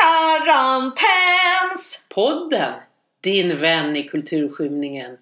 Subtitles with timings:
[0.00, 2.02] Karantäns!
[2.08, 2.72] Podden,
[3.20, 5.16] din vän i kulturskymningen.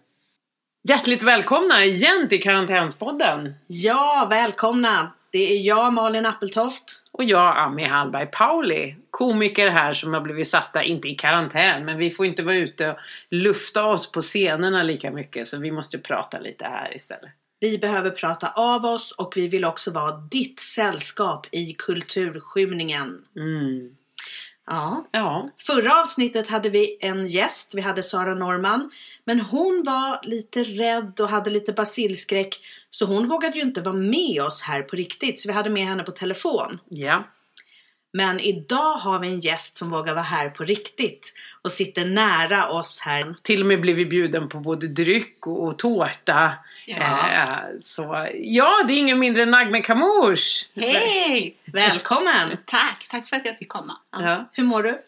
[0.88, 3.54] Hjärtligt välkomna igen till Karantänspodden.
[3.66, 5.12] Ja, välkomna!
[5.32, 7.00] Det är jag, Malin Appeltoft.
[7.12, 8.96] Och jag, Ami Hallberg Pauli.
[9.10, 12.90] Komiker här som har blivit satta, inte i karantän, men vi får inte vara ute
[12.90, 12.96] och
[13.30, 15.48] lufta oss på scenerna lika mycket.
[15.48, 17.30] Så vi måste prata lite här istället.
[17.60, 23.24] Vi behöver prata av oss och vi vill också vara ditt sällskap i kulturskymningen.
[23.36, 23.97] Mm.
[24.68, 25.08] Ja.
[25.10, 28.90] Ja, Förra avsnittet hade vi en gäst, vi hade Sara Norman.
[29.24, 32.60] Men hon var lite rädd och hade lite basilskräck.
[32.90, 35.40] Så hon vågade ju inte vara med oss här på riktigt.
[35.40, 36.78] Så vi hade med henne på telefon.
[36.88, 37.24] ja.
[38.12, 41.34] Men idag har vi en gäst som vågar vara här på riktigt.
[41.62, 43.34] Och sitter nära oss här.
[43.42, 46.52] Till och med blivit bjuden på både dryck och, och tårta.
[46.86, 46.96] Ja.
[46.96, 50.68] Eh, så ja, det är ingen mindre än Nagme Kamosh.
[50.74, 51.56] Hej!
[51.64, 52.56] Välkommen!
[52.64, 53.96] Tack, tack för att jag fick komma.
[54.10, 54.50] Ja.
[54.52, 54.98] Hur mår du?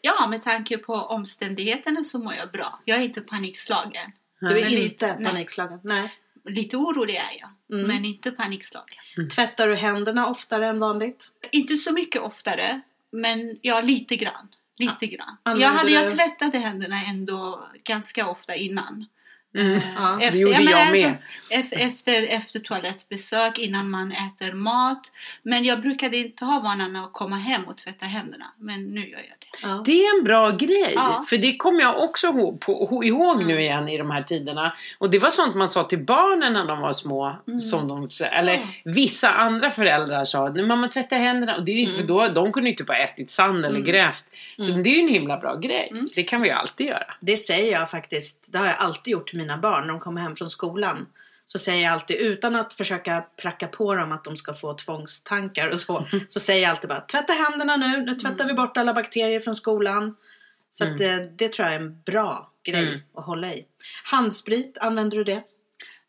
[0.00, 2.80] Ja, med tanke på omständigheterna så mår jag bra.
[2.84, 4.12] Jag är inte panikslagen.
[4.40, 5.24] Du är Men inte nej.
[5.24, 5.80] panikslagen?
[5.82, 6.14] Nej.
[6.44, 7.86] Lite orolig är jag, Mm.
[7.88, 9.28] men inte panikslagen.
[9.34, 11.28] Tvättar du händerna oftare än vanligt?
[11.52, 12.80] Inte så mycket oftare,
[13.12, 14.48] men ja, lite grann.
[14.78, 15.36] Lite grann.
[15.42, 19.06] Använder Jag, hade, jag tvättade händerna ändå ganska ofta innan.
[19.54, 19.80] Mm.
[19.96, 20.18] Ja.
[20.32, 21.06] Det gjorde jag menar, med.
[21.08, 25.12] alltså, Efter, efter, efter toalettbesök, innan man äter mat.
[25.42, 28.44] Men jag brukade inte ha vanan att komma hem och tvätta händerna.
[28.58, 29.46] Men nu gör jag det.
[29.62, 29.82] Ja.
[29.86, 31.24] Det är en bra grej, Ja.
[31.28, 34.72] för det kommer jag också ihåg, på, ihåg nu igen i de här tiderna.
[34.98, 37.36] Och det var sånt man sa till barnen när de var små.
[37.70, 41.56] Som de, eller vissa andra föräldrar sa, "Nu, mamma tvätta händerna.
[41.56, 44.24] Och det är ju för då, de kunde ju inte bara ätit sand eller grävt.
[44.56, 45.92] Så det är ju en himla bra grej.
[46.14, 47.14] Det kan vi ju alltid göra.
[47.20, 48.39] Det säger jag faktiskt.
[48.50, 51.06] Det har jag alltid gjort till mina barn när de kommer hem från skolan.
[51.46, 55.68] Så säger jag alltid, utan att försöka pracka på dem att de ska få tvångstankar
[55.68, 56.06] och så.
[56.28, 58.00] Så säger jag alltid bara, tvätta händerna nu.
[58.04, 60.16] Nu tvättar vi bort alla bakterier från skolan.
[60.70, 63.00] Så att det, det tror jag är en bra grej Mm.
[63.14, 63.64] att hålla i.
[64.04, 65.42] Handsprit, använder du det?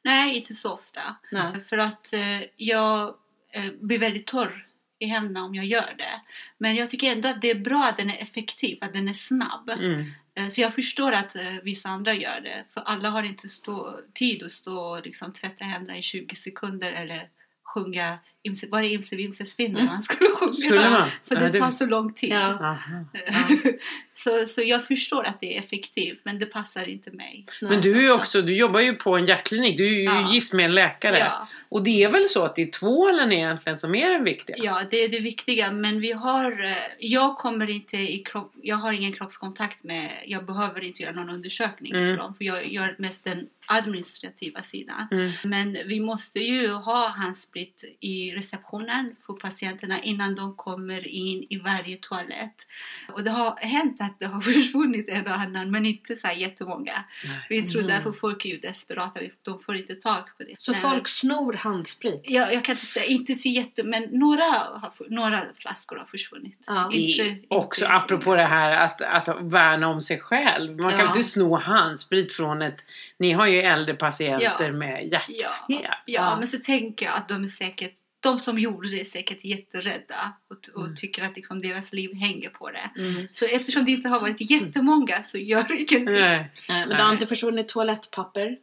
[0.04, 1.02] Nej, inte så ofta.
[1.32, 1.62] Nej.
[1.70, 3.16] För att eh, jag
[3.54, 4.68] eh, blir väldigt torr
[5.00, 6.22] i händerna om jag gör det.
[6.58, 9.14] Men jag tycker ändå att det är bra att den är effektiv, att den är
[9.14, 9.70] snabb.
[9.70, 10.06] Mm.
[10.36, 12.66] Eh, Så jag förstår att eh, vissa andra gör det.
[12.74, 16.92] För alla har inte stå, tid att stå och liksom tvätta händerna i 20 sekunder
[16.92, 17.30] eller
[17.64, 20.54] sjunga Imse, var det Imse Vimse Spindeln man skulle sjunga?
[20.54, 21.10] Skulle man?
[21.26, 22.34] För Ja, det det- tar så lång tid.
[22.34, 22.78] Ja.
[24.24, 27.46] Så, så jag förstår att det är effektivt men det passar inte mig.
[27.62, 29.78] Men du är också, du jobbar ju på en hjärtklinik.
[29.78, 30.34] Du är ju Ja.
[30.34, 31.18] gift med en läkare.
[31.18, 31.48] Ja.
[31.70, 34.56] Och det är väl så att det är tvålen egentligen som är den viktiga?
[34.60, 35.72] Ja, det är det viktiga.
[35.72, 40.46] Men vi har, eh, jag kommer inte i kropp, jag har ingen kroppskontakt med, jag
[40.46, 42.18] behöver inte göra någon undersökning Mm.
[42.18, 42.34] på dem.
[42.36, 45.08] För jag gör mest den administrativa sidan.
[45.12, 45.32] Mm.
[45.44, 51.58] Men vi måste ju ha handsprit i receptionen för patienterna innan de kommer in i
[51.58, 52.68] varje toalett.
[53.14, 56.34] Och det har hänt att det har försvunnit en och annan, men inte så här
[56.36, 57.04] jättemånga.
[57.50, 57.94] Vi tror Mm.
[57.96, 60.56] därför folk är ju desperata, de får inte tag på det.
[60.58, 60.82] Så Nej.
[60.82, 62.22] folk snor handsprit?
[62.24, 66.58] Jag, jag kan inte säga, inte så jätte, men några, har, några flaskor har försvunnit.
[66.68, 66.90] Ja.
[66.94, 70.78] Inte, också inte- apropå det här att, att värna om sig själv.
[70.78, 71.08] Man kan Ja.
[71.08, 72.78] inte sno handsprit från ett...
[73.20, 74.72] Ni har ju äldre patienter Ja.
[74.72, 75.36] med hjärtfel.
[75.68, 76.36] Ja, ja, Ja.
[76.38, 80.34] men så tänker jag att de är säkert de som gjorde det är säkert jätterädda
[80.48, 82.92] och, och tycker att liksom deras liv hänger på det.
[82.98, 83.28] Mm.
[83.34, 86.06] Så eftersom det inte har varit jättemånga så gör det ingenting.
[86.06, 86.20] Nej.
[86.20, 86.52] Nej.
[86.70, 86.98] Nej, men Nej.
[86.98, 88.58] det har inte försvunnit toalettpapper?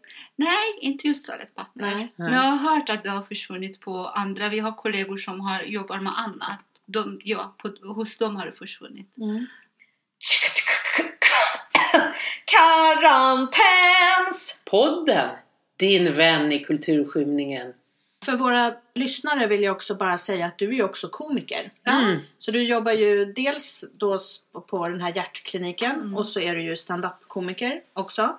[0.81, 1.81] inte just toalettpapper.
[1.81, 2.13] Nej.
[2.17, 4.49] Men jag har hört att det har försvunnit på andra.
[4.49, 6.61] Vi har kollegor som har, jobbar med annat.
[6.87, 9.17] De, ja, på, hos dem har det försvunnit.
[9.17, 9.47] Mm.
[12.45, 14.59] Karantäns!
[14.65, 15.37] Podden,
[15.77, 17.73] din vän i kulturskymningen.
[18.25, 21.73] För våra lyssnare vill jag också bara säga att du är ju också komiker.
[21.87, 22.19] Mm.
[22.39, 24.19] Så du jobbar ju dels då
[24.67, 28.39] på den här hjärtkliniken och så är du ju stand-up-komiker också.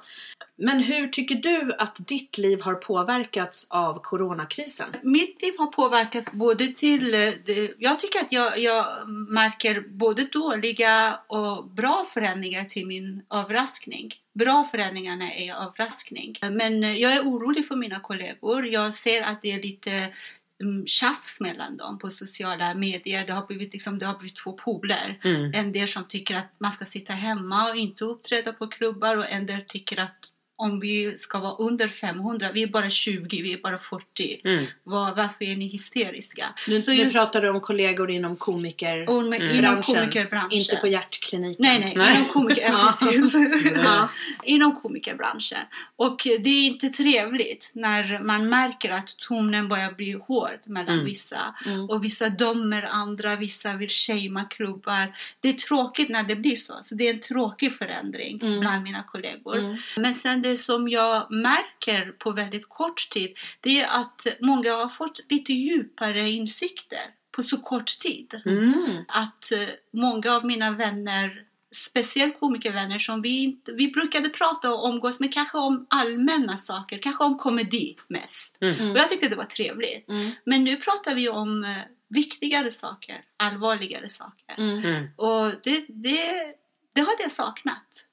[0.56, 4.90] Men hur tycker du att ditt liv har påverkats av coronakrisen?
[5.04, 7.14] Mitt liv har påverkats både till...
[7.14, 14.14] eh, jag tycker att jag, jag märker både dåliga och bra förändringar till min överraskning.
[14.40, 16.36] Bra förändringarna är överraskning.
[16.42, 18.68] Men eh, jag är orolig för mina kollegor.
[18.68, 20.14] Jag ser att det är lite
[20.62, 23.28] mm, tjafs mellan dem på sociala medier.
[23.28, 25.20] Det har blivit, liksom, det har blivit två poler.
[25.24, 25.52] Mm.
[25.54, 29.30] En del som tycker att man ska sitta hemma och inte uppträda på klubbar och
[29.30, 30.18] en del tycker att
[30.60, 34.42] om vi ska vara under 500, vi är bara 20, vi är bara 40.
[34.44, 34.66] Mm.
[34.84, 36.46] Var, varför är ni hysteriska?
[36.68, 39.10] Nu, Så nu just- pratar du om kollegor inom komiker...
[39.10, 39.56] Och med, Mm.
[39.56, 40.52] Inom komikerbranschen.
[40.60, 41.66] Inte på hjärtkliniken.
[41.66, 42.16] Nej, nej, Nej.
[42.16, 42.70] inom komiker, ja,
[43.02, 43.08] Ja.
[43.12, 43.36] precis.
[43.84, 44.10] Ja.
[44.44, 45.58] inom komikerbranschen.
[45.96, 51.06] Och det är inte trevligt när man märker att tonen börjar bli hård mellan Mm.
[51.06, 51.56] vissa.
[51.66, 51.90] Mm.
[51.90, 55.16] Och vissa dömer andra, vissa vill shamea klubbar.
[55.42, 56.74] Det är tråkigt när det blir så.
[56.84, 58.60] så det är en tråkig förändring Mm.
[58.60, 59.58] bland mina kollegor.
[59.60, 59.78] Mm.
[59.98, 64.90] Men sen det som jag märker på väldigt kort tid det är att många har
[64.90, 67.00] fått lite djupare insikter
[67.32, 68.42] på så kort tid.
[68.46, 69.04] Mm.
[69.08, 74.86] Att eh, många av mina vänner speciellt komikervänner som vi, inte, vi brukade prata och
[74.86, 78.58] omgås med kanske om allmänna saker, kanske om komedi mest.
[78.62, 78.92] Mm.
[78.92, 80.10] Och jag tyckte det var trevligt.
[80.10, 80.32] Mm.
[80.44, 84.56] Men nu pratar vi om eh, viktigare saker, allvarligare saker.
[84.58, 84.78] Mm.
[84.78, 85.08] Mm.
[85.16, 86.54] Och det, det,
[86.94, 88.06] det hade jag saknat.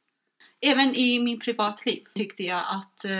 [0.66, 3.10] Även i min privatliv tyckte jag att eh,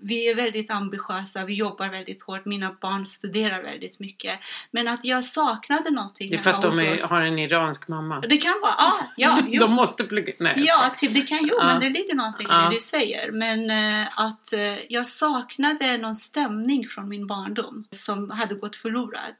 [0.00, 4.38] vi är väldigt ambitiösa, vi jobbar väldigt hårt, mina barn studerar väldigt mycket.
[4.70, 8.20] Men att jag saknade någonting Det är för att de är, har en iransk mamma.
[8.20, 9.60] Det kan vara, ah, ja, jo.
[9.60, 10.32] De måste plugga.
[10.38, 11.64] Nej, Ja, typ, det kan ju, Ja.
[11.66, 12.68] men det ligger någonting i Ja.
[12.68, 13.30] det du säger.
[13.32, 19.34] Men eh, att eh, jag saknade någon stämning från min barndom som hade gått förlorad.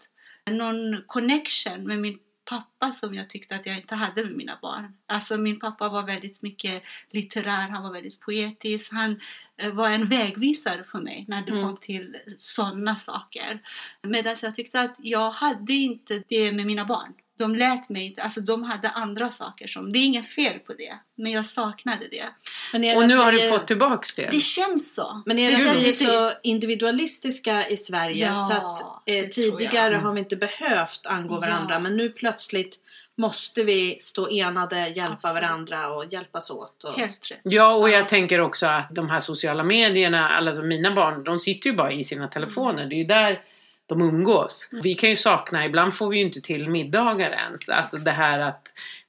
[0.51, 4.95] Någon connection med min pappa som jag tyckte att jag inte hade med mina barn.
[5.07, 8.93] Alltså min pappa var väldigt mycket litterär, han var väldigt poetisk.
[8.93, 9.21] Han
[9.57, 11.63] eh, var en vägvisare för mig när det Mm.
[11.65, 13.61] kom till sådana saker.
[14.03, 17.15] Medan jag tyckte att jag hade inte det med mina barn.
[17.39, 20.73] De lät mig inte, alltså de hade andra saker som, det är inget fel på
[20.73, 22.25] det, men jag saknade det.
[22.73, 24.29] Det Och nu har du fått tillbaks det.
[24.33, 25.23] Det känns så.
[25.27, 28.81] Men är det, det att känns vi är så individualistiska i Sverige Ja, så att
[29.07, 31.41] eh, tidigare har vi inte behövt angå Ja.
[31.41, 32.77] varandra men nu plötsligt
[33.17, 35.43] måste vi stå enade, hjälpa Absolut.
[35.43, 36.85] varandra och hjälpas åt.
[36.85, 36.99] Och...
[37.01, 37.41] Helt rätt.
[37.43, 37.95] Ja, och Ja.
[37.95, 41.93] jag tänker också att de här sociala medierna, alltså mina barn, de sitter ju bara
[41.93, 42.87] i sina telefoner.
[42.87, 43.43] Det är ju där
[43.89, 44.71] de umgås.
[44.83, 47.69] Vi kan ju sakna, ibland får vi ju inte till middagar ens.
[47.69, 48.63] Alltså det här att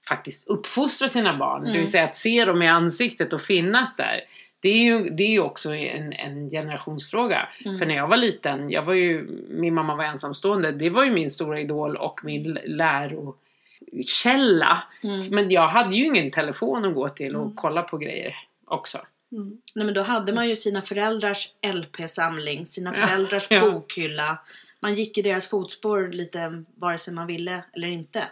[0.09, 1.61] faktiskt uppfostra sina barn.
[1.63, 1.79] Det Mm.
[1.81, 4.21] vill säga att se dem i ansiktet och finnas där.
[4.61, 7.47] Det är ju, det är ju också en, en generationsfråga.
[7.65, 7.79] Mm.
[7.79, 10.71] För när jag var liten, jag var ju, min mamma var ensamstående.
[10.71, 12.57] Det var ju min stora idol och min
[13.91, 14.83] lärokälla.
[15.03, 15.27] Mm.
[15.29, 17.55] Men jag hade ju ingen telefon att gå till och Mm.
[17.55, 18.35] kolla på grejer
[18.67, 18.97] också.
[19.31, 19.57] Mm.
[19.75, 23.71] Nej, men då hade man ju sina föräldrars LP-samling, sina föräldrars Ja.
[23.71, 24.37] bokhylla.
[24.81, 28.23] Man gick i deras fotspår lite vare sig man ville eller inte.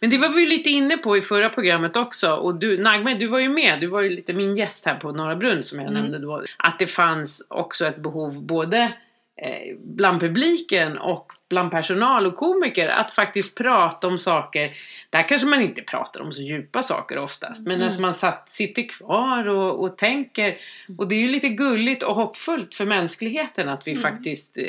[0.00, 2.32] Men det var vi lite inne på i förra programmet också.
[2.32, 3.80] Och du, Nagme, du var ju med.
[3.80, 6.02] Du var ju lite min gäst här på Norra Brunn som jag Mm.
[6.02, 6.44] nämnde då.
[6.56, 8.92] Att det fanns också ett behov både
[9.36, 14.76] eh, bland publiken och bland personal och komiker att faktiskt prata om saker.
[15.10, 17.66] Där kanske man inte pratar om så djupa saker oftast.
[17.66, 17.94] Men Mm.
[17.94, 20.56] att man satt, sitter kvar och, och tänker.
[20.98, 24.02] Och det är ju lite gulligt och hoppfullt för mänskligheten att vi Mm.
[24.02, 24.64] faktiskt eh,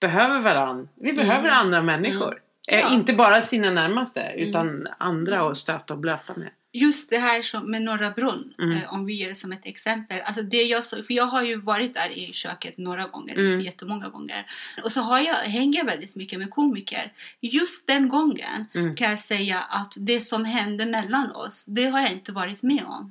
[0.00, 0.88] behöver varandra.
[0.94, 2.38] Vi behöver andra människor.
[2.70, 2.94] Eh, Ja.
[2.94, 6.48] Inte bara sina närmaste utan andra att stöta och blöta med.
[6.72, 8.76] Just det här som med Norra Brunn, Mm.
[8.76, 10.20] eh, om vi ger det som ett exempel.
[10.20, 13.52] Alltså det jag, så- för jag har ju varit där i köket några gånger, Mm.
[13.52, 14.46] inte jättemånga gånger.
[14.84, 17.12] Och så har jag, hänger jag väldigt mycket med komiker.
[17.40, 18.96] Just den gången Mm.
[18.96, 22.84] kan jag säga att det som hände mellan oss, det har jag inte varit med
[22.84, 23.10] om.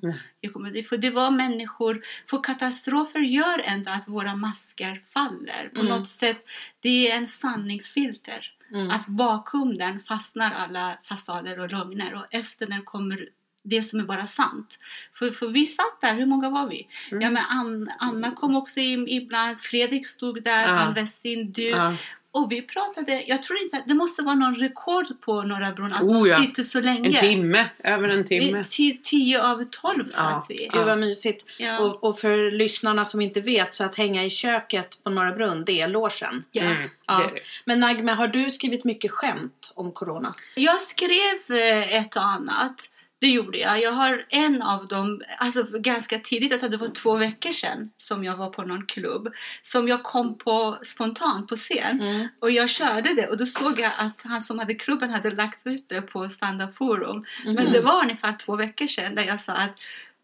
[0.74, 5.70] Det- för det var människor, för katastrofer gör ändå att våra masker faller.
[5.74, 5.92] På Mm.
[5.92, 6.46] något sätt,
[6.80, 8.54] det är en sanningsfilter.
[8.72, 8.92] Mm.
[8.92, 13.30] Att bakom den fastnar alla fasader och lögner och efter den kommer
[13.70, 14.80] det som är bara sant.
[15.20, 16.88] För, för vi satt där, hur många var vi?
[17.12, 17.22] Mm.
[17.22, 20.70] Ja men Ann, Anna kom också in ibland, Fredrik stod där, Ja.
[20.70, 21.70] Ann Westin, du.
[21.70, 21.96] Ja.
[22.32, 26.02] Och vi pratade, jag tror inte, det måste vara någon rekord på Norra Brunn att
[26.04, 26.38] Oh, man ja.
[26.42, 27.10] sitter så länge.
[27.10, 28.64] En timme, över en Vi- timme.
[28.64, 30.46] ti- Tio av tolv satt Ja.
[30.50, 30.70] vi.
[30.74, 31.46] Gud vad mysigt.
[31.58, 31.80] Ja.
[31.80, 35.64] Och, och för lyssnarna som inte vet så att hänga i köket på Norra Brunn,
[35.66, 36.44] det är logen.
[36.52, 36.62] Ja.
[36.64, 37.32] Mm, Ja.
[37.66, 40.36] Men Nagme, har du skrivit mycket skämt om Corona?
[40.56, 42.90] Jag skrev eh, ett och annat.
[43.20, 43.82] Det gjorde jag.
[43.82, 47.92] Jag har en av dem, alltså ganska tidigt, jag tror det var två veckor sedan
[47.98, 49.34] som jag var på någon klubb.
[49.62, 52.02] Som jag kom på spontant på scen.
[52.02, 52.28] Mm.
[52.40, 55.68] Och jag körde det och då såg jag att han som hade klubben hade lagt
[55.68, 57.26] ut det på Stand Up Forum.
[57.46, 57.54] Mhm.
[57.56, 59.76] Men det var ungefär två veckor sedan där jag sa att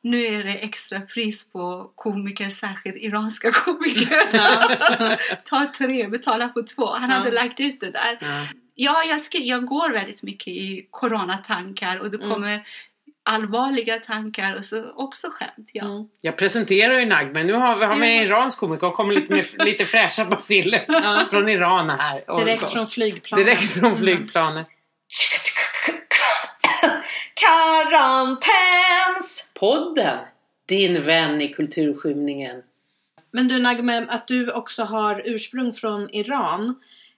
[0.01, 5.43] nu är det extra pris på komiker, särskilt iranska komiker.
[5.43, 6.85] Ta tre, betala för två.
[6.93, 7.15] Han Ja.
[7.15, 8.17] hade lagt ut det där.
[8.21, 8.47] Ja.
[8.75, 12.29] Ja, jag, skri- jag går väldigt mycket i coronatankar och det Mm.
[12.29, 12.67] kommer
[13.25, 15.69] allvarliga tankar och så också skämt.
[15.73, 15.83] Ja.
[15.85, 16.07] Mm.
[16.21, 17.43] Jag presenterar ju Nagme.
[17.43, 20.85] Nu har vi, har vi en iransk komiker och kommer lite med lite fräscha basiller
[20.87, 21.25] Ja.
[21.31, 22.29] från Iran här.
[22.29, 22.67] Och Direkt så.
[22.67, 23.45] från flygplanet.
[23.45, 24.67] Direkt från flygplanet.
[28.13, 29.47] Karantäns!
[29.53, 30.17] Podden!
[30.65, 32.61] Din vän i kulturskymningen.
[33.31, 36.73] Men du Nagme, att du också har ursprung från Iran eh,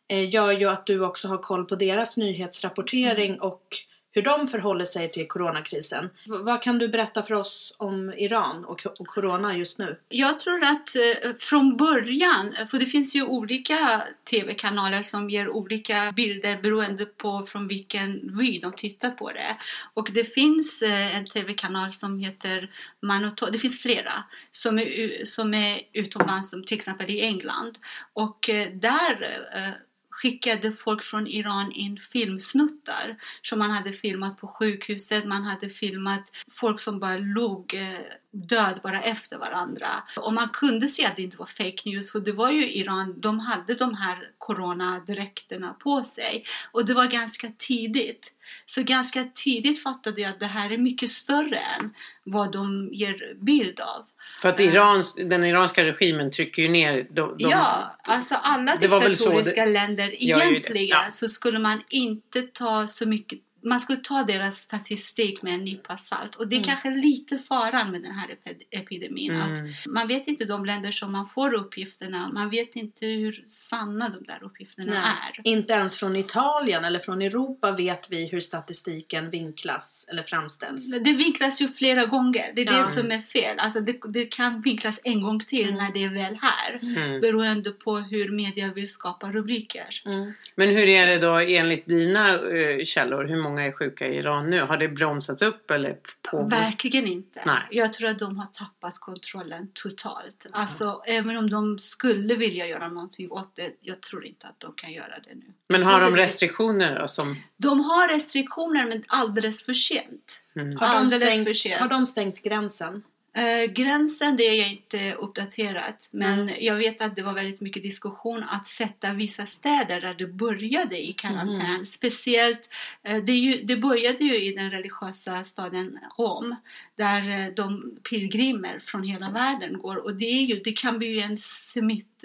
[0.09, 3.41] gör ju att du också har koll på deras nyhetsrapportering Mm.
[3.41, 3.67] och
[4.11, 6.05] hur de förhåller sig till coronakrisen.
[6.05, 6.09] V-
[6.41, 9.99] vad kan du berätta för oss om Iran och, och corona just nu?
[10.09, 16.13] Jag tror att eh, från början, för det finns ju olika tv-kanaler som ger olika
[16.15, 19.57] bilder beroende på från vilken vy de tittar på det.
[19.93, 22.71] Och det finns eh, en tv-kanal som heter
[23.01, 27.77] Manoto, det finns flera som är, som är utomlands, som till exempel i England.
[28.13, 29.69] Och eh, där eh,
[30.15, 36.31] skickade folk från Iran in filmsnuttar som man hade filmat på sjukhuset, man hade filmat
[36.51, 37.99] folk som bara låg eh,
[38.31, 39.87] död bara efter varandra.
[40.17, 43.21] Och man kunde se att det inte var fake news för det var ju Iran,
[43.21, 48.33] de hade de här coronadräkterna på sig och det var ganska tidigt.
[48.65, 51.93] Så ganska tidigt fattade jag att det här är mycket större än
[52.23, 54.05] vad de ger bild av.
[54.41, 58.87] För att Irans, den iranska regimen trycker ju ner de, de, ja, alltså alla det
[58.87, 60.23] diktatoriska länder det.
[60.23, 61.11] egentligen Ja.
[61.11, 65.97] så skulle man inte ta så mycket man skulle ta deras statistik med en nypa
[65.97, 66.67] salt och det är Mm.
[66.69, 69.53] kanske lite faran med den här epi- epidemin Mm.
[69.53, 74.09] att man vet inte de länder som man får uppgifterna man vet inte hur sanna
[74.09, 75.03] de där uppgifterna Nej.
[75.43, 75.51] är.
[75.51, 80.91] Inte ens från Italien eller från Europa vet vi hur statistiken vinklas eller framställs.
[80.99, 82.77] Det vinklas ju flera gånger, det är Ja.
[82.77, 83.59] det som är fel.
[83.59, 85.75] Alltså det, det kan vinklas en gång till Mm.
[85.77, 86.79] när det är väl här.
[86.81, 87.21] Mm.
[87.21, 90.01] Beroende på hur media vill skapa rubriker.
[90.05, 90.33] Mm.
[90.55, 93.25] Men hur är det då enligt dina eh, källor?
[93.25, 94.61] Hur många är sjuka i Iran nu?
[94.61, 95.97] Har det bromsats upp eller
[96.31, 96.49] pågår?
[96.49, 97.41] Verkligen inte.
[97.45, 97.67] Nej.
[97.71, 100.45] Jag tror att de har tappat kontrollen totalt.
[100.51, 104.73] Alltså, även om de skulle vilja göra någonting åt det, jag tror inte att de
[104.73, 105.53] kan göra det nu.
[105.69, 107.35] Men har de restriktioner då som...
[107.57, 110.41] De har restriktioner men alldeles för sent.
[110.55, 110.77] Mm.
[110.77, 111.81] Har, de Alldeles för stängt, sent.
[111.81, 113.03] har de stängt gränsen?
[113.35, 116.55] Eh, gränsen det är jag inte uppdaterat men Mm.
[116.59, 121.07] jag vet att det var väldigt mycket diskussion att sätta vissa städer där det började
[121.07, 121.61] i karantän.
[121.61, 121.85] Mm.
[121.85, 122.69] Speciellt,
[123.03, 126.55] eh, det, ju, det började ju i den religiösa staden Rom
[126.95, 131.37] där eh, de pilgrimer från hela världen går och det, ju, det kan bli en
[131.37, 132.23] smitt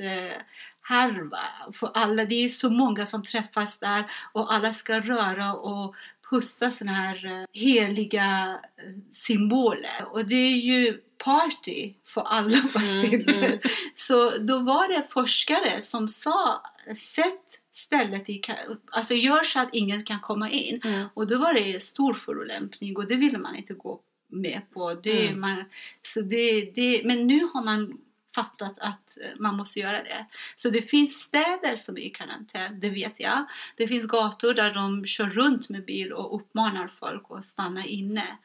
[0.82, 1.40] härva
[1.72, 2.24] för alla.
[2.24, 5.94] Det är så många som träffas där och alla ska röra och
[6.30, 10.06] pussa såna här eh, heliga eh, symboler.
[10.12, 13.44] Och det är ju party för alla basiller.
[13.44, 13.58] mm.
[13.94, 16.62] Så då var det forskare som sa
[16.96, 18.42] sätt stället i,
[18.90, 20.80] alltså gör så att ingen kan komma in.
[20.84, 21.08] Mm.
[21.14, 24.94] Och då var det stor förolämpning och det ville man inte gå med på.
[24.94, 25.40] Det, Mm.
[25.40, 25.64] man,
[26.02, 27.98] så det, det, men nu har man
[28.34, 30.26] fattat att eh, man måste göra det.
[30.56, 33.46] Så det finns städer som är i karantän, det vet jag.
[33.76, 38.38] Det finns gator där de kör runt med bil och uppmanar folk att stanna inne.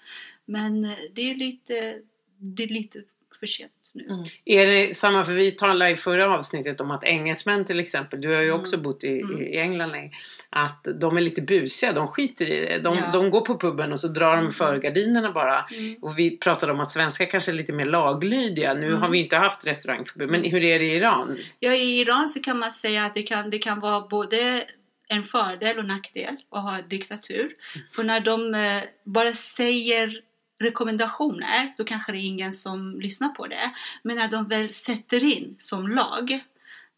[0.46, 2.02] Men eh, det är lite,
[2.38, 3.04] det är lite
[3.40, 4.04] för sent nu.
[4.14, 4.26] Mm.
[4.46, 8.34] Är det samma, för vi talade i förra avsnittet om att engelsmän till exempel, du
[8.34, 8.62] har ju Mm.
[8.62, 9.42] också bott i, Mm.
[9.42, 10.12] i England länge,
[10.50, 12.80] att de är lite busiga, de skiter i det.
[12.80, 13.12] De, Ja.
[13.14, 14.54] de går på puben och så drar de Mm.
[14.54, 15.66] för gardinerna bara.
[15.72, 15.96] Mm.
[16.02, 18.74] Och vi pratade om att svenskar kanske är lite mer laglydiga.
[18.74, 19.02] Nu Mm.
[19.02, 21.38] har vi inte haft restaurangförbud, men hur är det i Iran?
[21.60, 24.64] Ja, I Iran så kan man säga att det kan, det kan vara både
[25.08, 27.52] en fördel och nackdel att ha diktatur.
[27.96, 30.20] För när de eh, bara säger
[30.66, 33.72] rekommendationer då kanske det är ingen som lyssnar på det.
[34.04, 36.40] Men när de väl sätter in som lag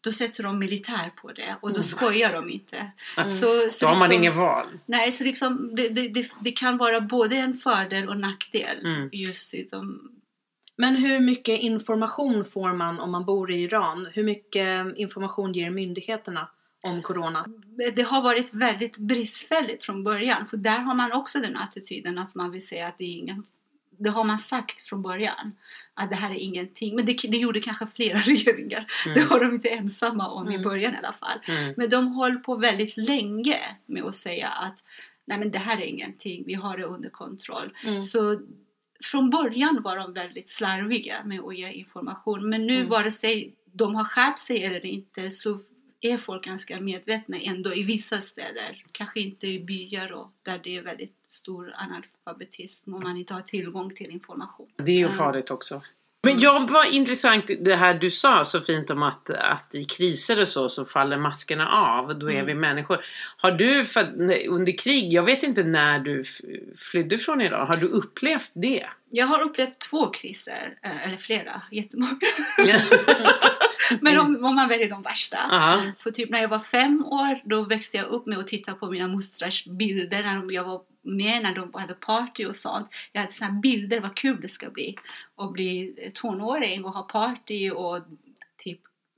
[0.00, 1.82] då sätter de militär på det och då Mm.
[1.84, 2.90] skojar de inte.
[3.16, 3.30] Mm.
[3.30, 4.66] Så, så Då har man liksom- ingen val.
[4.86, 9.08] Nej, så liksom, det, det, det, det kan vara både en fördel och nackdel Mm.
[9.12, 10.10] just i de
[10.76, 14.08] Men hur mycket information får man om man bor i Iran?
[14.14, 16.48] Hur mycket information ger myndigheterna
[16.82, 17.46] om corona?
[17.96, 20.46] det har varit väldigt bristfälligt från början.
[20.46, 23.46] För där har man också den attityden att man vill säga att det är ingen...
[23.98, 25.52] Det har man sagt från början.
[25.94, 26.96] Att det här är ingenting.
[26.96, 28.86] Men det, det gjorde kanske flera regeringar.
[29.06, 29.14] Mm.
[29.18, 30.64] Det var de inte ensamma om i Mm.
[30.68, 31.38] början i alla fall.
[31.48, 31.74] Mm.
[31.76, 34.84] Men de höll på väldigt länge med att säga att
[35.24, 37.76] nej men det här är ingenting, vi har det under kontroll.
[37.84, 38.02] Mm.
[38.02, 38.40] Så
[39.04, 42.48] från början var de väldigt slarviga med att ge information.
[42.48, 42.88] Men nu Mm.
[42.88, 45.58] vare sig de har skärpt sig eller inte så
[46.00, 48.84] är folk ganska medvetna ändå i vissa städer.
[48.92, 53.42] Kanske inte i byar och där det är väldigt stor analfabetism och man inte har
[53.42, 54.68] tillgång till information.
[54.76, 55.16] Det är ju Mm.
[55.16, 55.82] farligt också.
[56.22, 60.40] Men jag var intressant det här du sa så fint om att, att i kriser
[60.40, 62.18] och så så faller maskerna av.
[62.18, 62.46] Då är Mm.
[62.46, 63.04] vi människor.
[63.36, 64.02] Har du för,
[64.48, 66.24] under krig, jag vet inte när du
[66.76, 68.86] flydde från Iran, har du upplevt det?
[69.10, 72.18] Jag har upplevt två kriser, eh, eller flera, jättemånga.
[74.00, 75.38] Men om, om man väljer de värsta.
[75.50, 75.82] Ja.
[75.98, 78.90] För typ när jag var fem år då växte jag upp med att titta på
[78.90, 82.88] mina mostrars bilder när jag var med när de hade party och sånt.
[83.12, 84.96] Jag hade såna bilder vad kul det ska bli.
[85.36, 88.02] Att bli tonåring och ha party och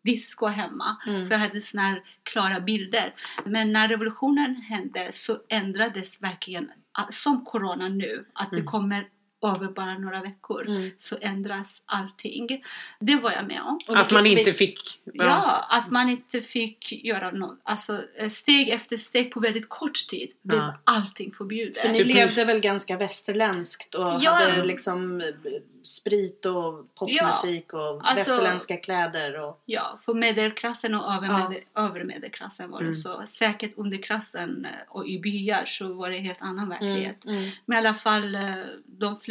[0.05, 0.97] disco hemma.
[1.07, 1.29] Mm.
[1.29, 3.15] För jag hade såna här klara bilder.
[3.45, 6.71] Men när revolutionen hände så ändrades verkligen,
[7.11, 8.67] som corona nu, att det Mm.
[8.67, 9.09] kommer
[9.43, 10.91] över bara några veckor Mm.
[10.99, 12.65] så ändras allting.
[13.01, 13.81] Det var jag med om.
[13.89, 15.01] Och Att man inte fick...
[15.05, 17.59] Ja, att man inte fick göra något.
[17.63, 20.75] Alltså eh, steg efter steg på väldigt kort tid blev Ja.
[20.85, 21.77] allting förbjudet.
[21.79, 24.31] För ni Typ levde väl ganska västerländskt och Ja.
[24.31, 25.27] hade liksom eh,
[25.83, 29.63] sprit och popmusik och Alltså- västerländska kläder och...
[29.67, 32.95] Ja, för medelklassen och övermedel, övermedelklassen var det Mm.
[32.95, 33.23] så.
[33.27, 37.25] Säkert underklassen eh, och i byar så var det en helt annan verklighet.
[37.25, 37.51] Mm.
[37.67, 38.37] Men i alla fall,
[38.87, 39.30] de flesta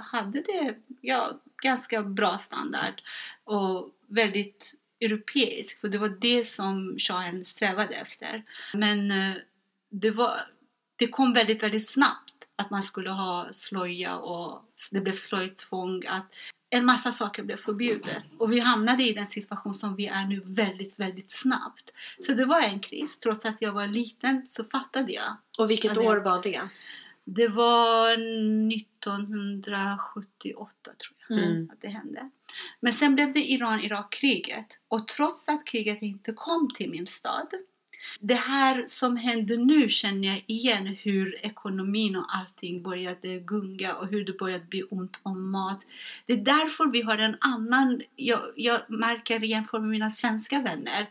[0.00, 3.02] hade det ja, ganska bra standard
[3.44, 5.80] och väldigt europeisk.
[5.80, 8.44] För det var det som shahen strävade efter.
[8.74, 9.34] Men eh,
[9.90, 10.40] det, var,
[10.96, 16.06] det kom väldigt, väldigt snabbt att man skulle ha slöja och det blev slöjtvång.
[16.06, 16.26] Att
[16.70, 18.26] en massa saker blev förbjudet.
[18.38, 21.90] Och vi hamnade i den situation som vi är nu väldigt, väldigt snabbt.
[22.26, 23.18] Så det var en kris.
[23.18, 25.36] Trots att jag var liten så fattade jag.
[25.58, 26.68] Och vilket år var det?
[27.30, 31.70] Det var 1978 tror jag Mm.
[31.72, 32.30] att det hände.
[32.80, 34.66] Men sen blev det Iran-Irak-kriget.
[34.88, 37.46] Och trots att kriget inte kom till min stad.
[38.20, 44.08] Det här som händer nu känner jag igen hur ekonomin och allting började gunga och
[44.08, 45.86] hur det började bli ont om mat.
[46.26, 51.06] Det är därför vi har en annan, jag, jag märker jämfört med mina svenska vänner.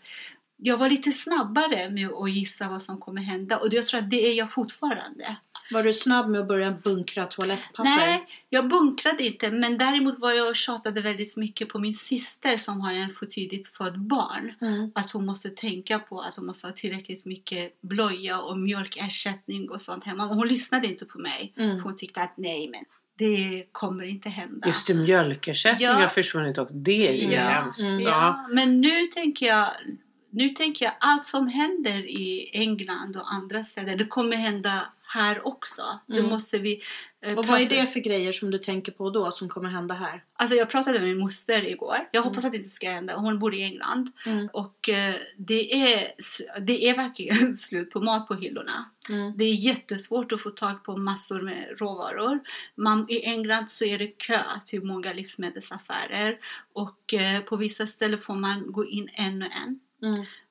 [0.57, 4.09] Jag var lite snabbare med att gissa vad som kommer hända och jag tror att
[4.09, 5.35] det är jag fortfarande.
[5.71, 7.83] Var du snabb med att börja bunkra toalettpapper?
[7.83, 9.51] Nej, jag bunkrade inte.
[9.51, 13.25] Men däremot var jag och tjatade väldigt mycket på min syster som har en för
[13.25, 14.53] tidigt född barn.
[14.61, 14.91] Mm.
[14.95, 19.81] Att hon måste tänka på att hon måste ha tillräckligt mycket blöja och mjölkersättning och
[19.81, 20.27] sånt hemma.
[20.27, 21.53] Men hon lyssnade inte på mig.
[21.57, 21.77] Mm.
[21.77, 22.83] För hon tyckte att nej men
[23.17, 24.67] det kommer inte hända.
[24.67, 25.93] Just det, mjölkersättning Ja.
[25.93, 26.75] har försvunnit också.
[26.75, 27.41] Det är ju Ja.
[27.41, 27.81] hemskt.
[27.81, 27.99] Mm.
[27.99, 28.09] Ja.
[28.09, 29.69] Ja, men nu tänker jag
[30.29, 35.47] nu tänker jag allt som händer i England och andra städer, det kommer hända här
[35.47, 35.81] också.
[36.09, 36.25] Mm.
[36.25, 36.81] måste vi...
[37.21, 39.95] eh, Och vad är det för grejer som du tänker på då som kommer hända
[39.95, 40.23] här?
[40.33, 41.97] Alltså jag pratade med min moster igår.
[42.11, 42.47] Jag hoppas Mm.
[42.47, 43.15] att det inte ska hända.
[43.17, 44.07] Hon bor i England.
[44.25, 44.49] Mm.
[44.53, 46.11] Och eh, det är,
[46.61, 48.89] det är verkligen slut på mat på hyllorna.
[49.09, 49.33] Mm.
[49.37, 52.39] Det är jättesvårt att få tag på massor med råvaror.
[52.75, 56.37] Man, I England så är det kö till många livsmedelsaffärer.
[56.73, 59.79] Och eh, på vissa ställen får man gå in en och en.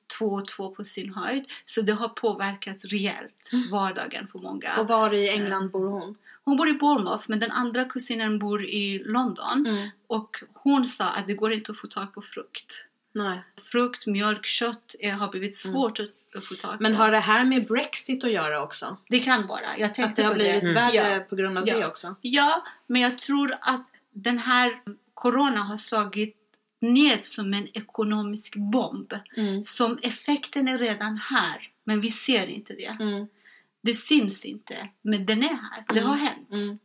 [0.07, 0.17] Mm.
[0.19, 1.45] Två och två på sin höjd.
[1.65, 4.77] Så det har påverkat rejält vardagen för många.
[4.79, 6.15] Och var i England bor hon?
[6.43, 9.65] Hon bor i Bournemouth men den andra kusinen bor i London.
[9.67, 9.89] Mm.
[10.07, 12.83] Och hon sa att det går inte att få tag på frukt.
[13.13, 13.41] Nej.
[13.71, 16.83] Frukt, mjölk, kött är, har blivit svårt att, att få tag på.
[16.83, 18.97] Men har det här med Brexit att göra också?
[19.09, 19.77] Det kan vara.
[19.77, 20.73] Jag tänkte Att det har blivit det.
[20.73, 21.19] värre Ja.
[21.19, 21.77] på grund av Ja.
[21.77, 22.15] det också?
[22.21, 24.81] ja, men jag tror att den här
[25.13, 26.35] corona har slagit
[26.79, 29.13] ned som en ekonomisk bomb.
[29.37, 29.65] Mm.
[29.65, 32.97] Som effekten är redan här, men vi ser inte det.
[32.99, 33.27] Mm.
[33.81, 35.85] Det syns inte, men den är här.
[35.93, 36.53] Det har hänt.
[36.53, 36.79] Mm.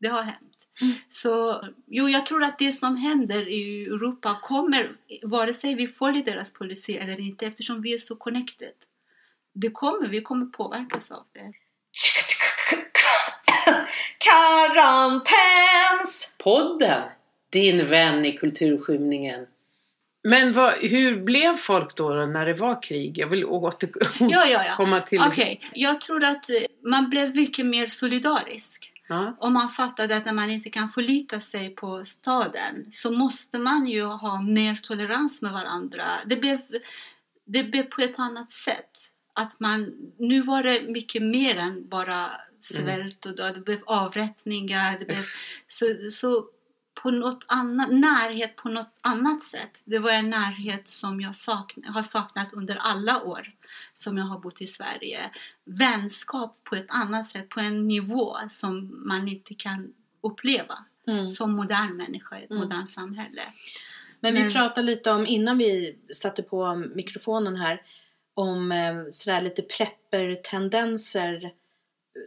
[0.00, 0.68] Det har hänt.
[0.80, 0.94] Mm.
[1.08, 6.24] Så jo, jag tror att det som händer i Europa kommer, vare sig vi följer
[6.24, 8.72] deras policy eller inte, eftersom vi är så connected.
[9.52, 11.52] Det kommer, vi kommer påverkas av det.
[14.18, 16.32] Karantäns!
[17.50, 19.46] Din vän i kulturskymningen.
[20.22, 23.18] Men vad, hur blev folk då, då när det var krig?
[23.18, 25.00] Jag vill återkomma Ja, ja, ja.
[25.00, 25.20] till...
[25.20, 26.56] Okej, jag tror att eh,
[26.90, 28.92] man blev mycket mer solidarisk.
[29.08, 29.36] Ja.
[29.38, 33.86] Och man fattade att när man inte kan förlita sig på staden så måste man
[33.86, 36.04] ju ha mer tolerans med varandra.
[36.26, 36.58] Det blev,
[37.44, 38.90] det blev på ett annat sätt.
[39.32, 42.26] Att man, nu var det mycket mer än bara
[42.60, 43.54] svält och död.
[43.54, 44.98] Det blev avrättningar.
[44.98, 45.24] Det blev,
[45.68, 46.44] så, så
[46.94, 49.82] på något annat, närhet på något annat sätt.
[49.84, 53.52] Det var en närhet som jag sakna, har saknat under alla år
[53.94, 55.30] som jag har bott i Sverige.
[55.64, 61.30] Vänskap på ett annat sätt, på en nivå som man inte kan uppleva Mm.
[61.30, 62.62] som modern människa i ett Mm.
[62.62, 63.42] modernt samhälle.
[64.20, 67.82] Men vi Men- pratade lite om, innan vi satte på mikrofonen här,
[68.34, 71.52] om eh, sådär lite prepper-tendenser.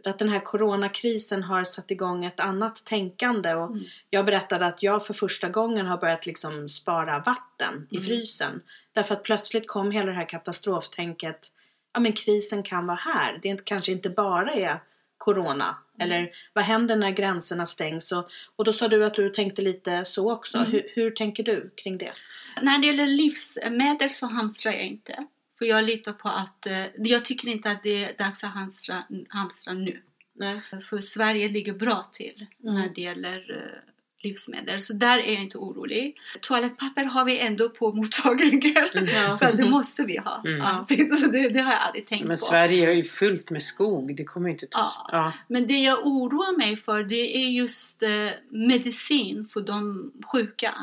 [0.06, 3.54] Att den här coronakrisen har satt igång ett annat tänkande.
[3.54, 3.84] Och Mm.
[4.10, 8.06] Jag berättade att jag för första gången har börjat liksom spara vatten i Mm.
[8.06, 8.62] frysen.
[8.92, 11.52] Därför att plötsligt kom hela det här katastroftänket.
[11.92, 13.38] Ja men krisen kan vara här.
[13.42, 14.80] Det är inte, kanske inte bara är
[15.18, 15.76] corona.
[15.98, 18.12] Eller vad händer när gränserna stängs?
[18.12, 20.58] Och, och då sa du att du tänkte lite så också.
[20.58, 20.70] Mm.
[20.70, 22.12] Hur, hur tänker du kring det?
[22.62, 25.26] När det gäller livsmedel så hamstrar jag inte.
[25.64, 29.02] För jag litar på att, eh, jag tycker inte att det är dags att hamstra,
[29.28, 30.02] hamstra nu.
[30.34, 30.60] Nej.
[30.90, 32.74] För Sverige ligger bra till Mm.
[32.74, 33.92] när det gäller eh,
[34.28, 34.80] livsmedel.
[34.82, 36.16] Så där är jag inte orolig.
[36.40, 38.88] Toalettpapper har vi ändå på mottagningen.
[39.14, 39.38] Ja.
[39.42, 40.42] För det måste vi ha.
[40.46, 40.60] Mm.
[40.60, 41.18] alltid.
[41.18, 42.36] Så det, det har jag aldrig tänkt Men på.
[42.36, 44.16] Sverige är ju fullt med skog.
[44.16, 44.78] Det kommer inte ta...
[44.78, 45.08] Ja.
[45.12, 45.32] Ja.
[45.48, 48.10] Men det jag oroar mig för det är just eh,
[48.50, 50.74] medicin för de sjuka.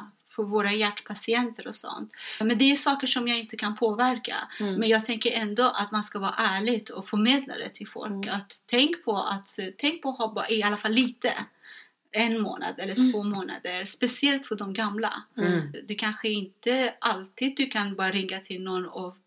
[0.41, 2.11] För våra hjärtpatienter och sånt.
[2.39, 4.35] Men det är saker som jag inte kan påverka.
[4.59, 4.75] Mm.
[4.75, 8.11] Men jag tänker ändå att man ska vara ärlig och förmedla det till folk.
[8.11, 8.29] Mm.
[8.35, 11.33] Att tänk på att tänk på att ha bara, i alla fall lite.
[12.11, 13.11] En månad eller Mm.
[13.11, 13.85] två månader.
[13.85, 15.23] Speciellt för de gamla.
[15.37, 15.71] Mm.
[15.87, 19.17] Det kanske inte alltid du kan bara ringa till någon och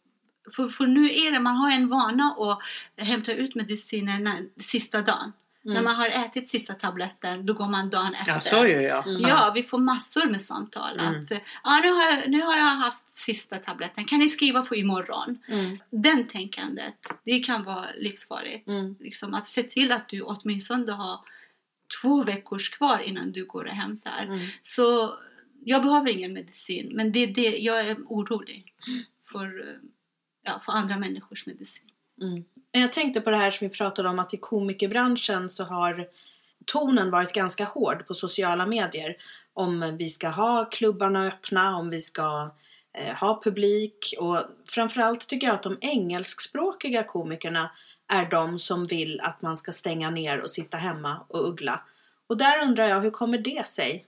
[0.57, 2.59] för, för nu är det, man har en vana att
[3.07, 5.33] hämta ut mediciner när, sista dagen.
[5.64, 5.74] Mm.
[5.74, 8.33] När man har ätit sista tabletten, då går man dagen efter.
[8.33, 9.09] ja, så gör jag.
[9.09, 9.22] Mm.
[9.22, 11.00] Ja, vi får massor med samtal.
[11.00, 11.20] Mm.
[11.20, 11.31] Att,
[11.64, 15.38] ja, nu, har jag, nu har jag haft sista tabletten, kan ni skriva för imorgon?
[15.48, 15.79] Mm.
[15.90, 18.68] Den tänkandet, det kan vara livsfarligt.
[18.68, 18.96] Mm.
[19.00, 21.18] Liksom att se till att du åtminstone har
[22.00, 24.22] två veckors kvar innan du går och hämtar.
[24.22, 24.46] Mm.
[24.62, 25.18] Så
[25.64, 28.74] jag behöver ingen medicin, men det är det, jag är orolig
[29.33, 29.77] för, eh,
[30.42, 31.90] ja, för andra människors medicin.
[32.20, 32.44] Mm.
[32.72, 36.09] Jag tänkte på det här som vi pratade om att i komikerbranschen så har
[36.66, 39.16] tonen varit ganska hård på sociala medier.
[39.53, 42.50] Om vi ska ha klubbarna öppna, om vi ska
[42.98, 47.70] eh, ha publik och framförallt tycker jag att de engelskspråkiga komikerna
[48.09, 51.81] är de som vill att man ska stänga ner och sitta hemma och uggla.
[52.27, 54.05] Och där undrar jag, hur kommer det sig?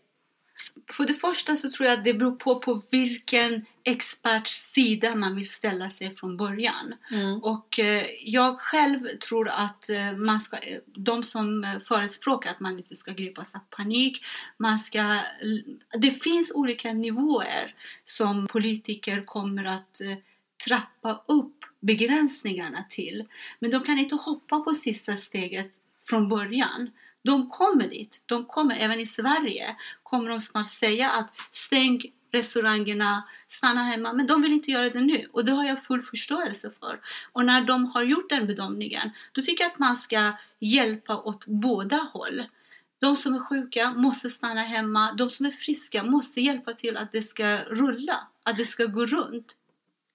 [0.93, 5.37] För det första så tror jag att det beror på på vilken experts sida man
[5.37, 6.95] vill ställa sig från början.
[7.11, 7.43] Mm.
[7.43, 12.97] Och eh, jag själv tror att eh, man ska, de som förespråkar att man inte
[12.97, 14.25] ska gripas av panik,
[14.57, 15.21] man ska,
[15.99, 20.17] det finns olika nivåer som politiker kommer att eh,
[20.67, 23.25] trappa upp begränsningarna till.
[23.59, 25.73] Men de kan inte hoppa på sista steget
[26.03, 26.91] från början.
[27.23, 32.03] De kommer dit, de kommer även i Sverige kommer de snart säga att stäng
[32.37, 34.13] restaurangerna, stanna hemma.
[34.13, 37.01] Men de vill inte göra det nu och det har jag full förståelse för.
[37.33, 41.47] Och när de har gjort den bedömningen, då tycker jag att man ska hjälpa åt
[41.47, 42.45] båda håll.
[42.99, 47.13] De som är sjuka måste stanna hemma, de som är friska måste hjälpa till att
[47.13, 49.57] det ska rulla, att det ska gå runt.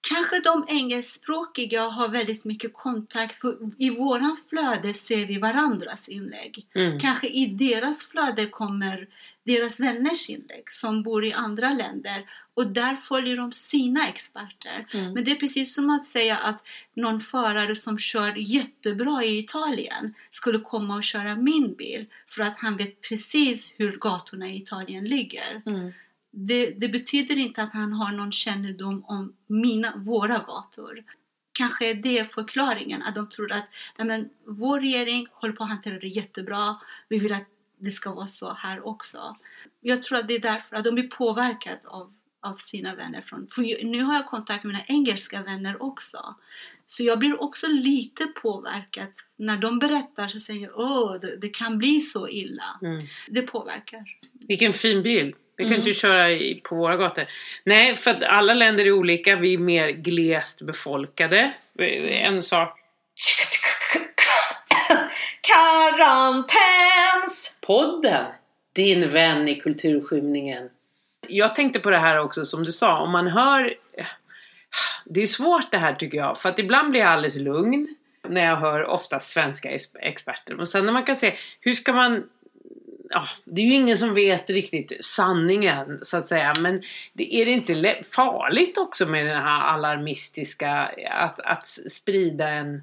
[0.08, 6.66] Kanske de engelskspråkiga har väldigt mycket kontakt, för i våran flöde ser vi varandras inlägg.
[6.74, 7.00] Mm.
[7.00, 9.08] Kanske i deras flöde kommer
[9.44, 14.86] deras vänners inlägg som bor i andra länder och där följer de sina experter.
[14.92, 15.12] Mm.
[15.12, 20.14] Men det är precis som att säga att någon förare som kör jättebra i Italien
[20.30, 25.04] skulle komma och köra min bil för att han vet precis hur gatorna i Italien
[25.04, 25.62] ligger.
[25.66, 25.92] Mm.
[26.30, 31.04] Det, det betyder inte att han har någon kännedom om mina, våra gator.
[31.52, 35.70] Kanske är det förklaringen, att de tror att nej men, vår regering håller på att
[35.70, 36.76] hantera det jättebra,
[37.08, 37.48] vi vill att
[37.84, 39.36] det ska vara så här också.
[39.80, 43.20] Jag tror att det är därför att de blir påverkade av, av sina vänner.
[43.20, 46.34] Från, för nu har jag kontakt med mina engelska vänner också.
[46.86, 49.08] Så jag blir också lite påverkad.
[49.36, 52.78] När de berättar så säger jag åh, det, det kan bli så illa.
[52.82, 53.06] Mm.
[53.28, 54.04] Det påverkar.
[54.48, 55.34] Vilken fin bil!
[55.56, 55.78] Vi kan Mm.
[55.88, 57.24] inte köra i, på våra gator.
[57.64, 59.36] Nej, för att alla länder är olika.
[59.36, 61.54] Vi är mer glest befolkade.
[61.78, 62.78] En sak.
[66.22, 67.51] Karantäns!
[67.66, 68.24] Podden!
[68.72, 70.70] Din vän i kulturskymningen.
[71.28, 73.00] Jag tänkte på det här också som du sa.
[73.00, 73.74] Om man hör...
[75.04, 76.40] Det är svårt det här tycker jag.
[76.40, 77.94] För att ibland blir jag alldeles lugn.
[78.28, 80.54] När jag hör ofta svenska experter.
[80.54, 82.28] Men sen när man kan se hur ska man
[83.12, 86.54] ja, det är ju ingen som vet riktigt sanningen så att säga.
[86.60, 92.82] Men det, är det inte farligt också med den här alarmistiska, att, att sprida en,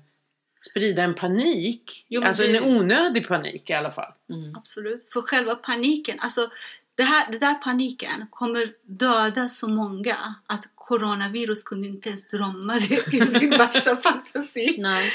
[0.61, 2.05] sprida en panik?
[2.07, 4.13] Jo, alltså det- en onödig panik i alla fall.
[4.29, 4.55] Mm.
[4.55, 5.09] Absolut.
[5.13, 6.49] För själva paniken, alltså
[6.95, 12.73] det, här, det där paniken kommer döda så många att coronavirus kunde inte ens drömma
[12.89, 14.75] det i sin värsta fantasi.
[14.79, 15.11] Nej.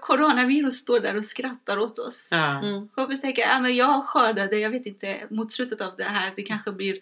[0.00, 2.28] Coronavirus står där och skrattar åt oss.
[2.30, 2.58] Ja.
[2.62, 2.88] Mm.
[2.96, 6.42] Jag tänker, ja, men jag skördade, jag vet inte, mot slutet av det här, det
[6.42, 6.98] kanske blir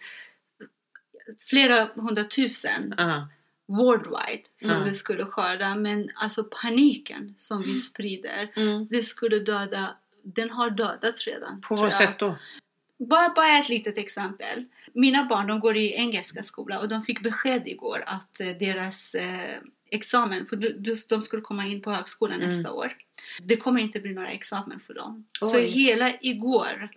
[1.47, 3.29] flera hundratusen Ja.
[3.69, 4.85] Worldwide som Mm.
[4.85, 5.75] det skulle skörda.
[5.75, 8.87] Men alltså paniken som vi sprider, Mm.
[8.91, 11.61] det skulle döda, den har dödats redan.
[11.61, 12.37] På vad sätt då?
[12.99, 14.65] Bara, bara ett litet exempel.
[14.93, 19.15] Mina barn de går i engelska skola och de fick besked igår att eh, deras
[19.15, 19.59] eh,
[19.91, 20.57] examen, för
[21.09, 22.49] de, skulle komma in på högskolan Mm.
[22.49, 22.97] nästa år.
[23.43, 25.25] Det kommer inte bli några examen för dem.
[25.41, 25.67] Så Oj.
[25.67, 26.89] hela igår